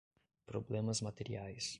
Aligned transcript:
problemas 0.45 1.01
materiais 1.03 1.65